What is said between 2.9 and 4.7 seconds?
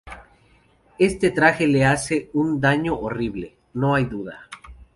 horrible, no hay duda.